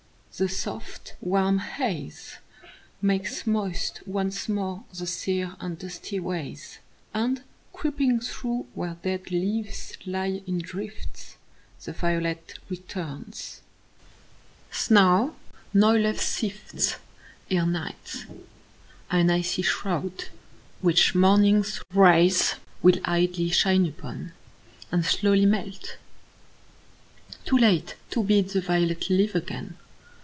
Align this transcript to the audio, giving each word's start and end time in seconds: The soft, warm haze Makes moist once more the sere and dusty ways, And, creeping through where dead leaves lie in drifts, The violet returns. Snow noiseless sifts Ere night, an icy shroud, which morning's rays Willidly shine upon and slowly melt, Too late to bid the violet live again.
The 0.37 0.47
soft, 0.47 1.13
warm 1.19 1.59
haze 1.59 2.37
Makes 3.01 3.45
moist 3.45 4.01
once 4.07 4.47
more 4.47 4.85
the 4.97 5.05
sere 5.05 5.57
and 5.59 5.77
dusty 5.77 6.21
ways, 6.21 6.79
And, 7.13 7.43
creeping 7.73 8.21
through 8.21 8.65
where 8.73 8.95
dead 9.03 9.29
leaves 9.29 9.97
lie 10.05 10.41
in 10.47 10.59
drifts, 10.59 11.35
The 11.83 11.91
violet 11.91 12.59
returns. 12.69 13.61
Snow 14.71 15.35
noiseless 15.73 16.21
sifts 16.21 16.95
Ere 17.51 17.65
night, 17.65 18.25
an 19.11 19.29
icy 19.29 19.63
shroud, 19.63 20.29
which 20.79 21.13
morning's 21.13 21.81
rays 21.93 22.55
Willidly 22.81 23.49
shine 23.51 23.85
upon 23.85 24.31
and 24.93 25.05
slowly 25.05 25.45
melt, 25.45 25.97
Too 27.45 27.57
late 27.57 27.95
to 28.11 28.23
bid 28.23 28.47
the 28.51 28.61
violet 28.61 29.09
live 29.09 29.35
again. 29.35 29.75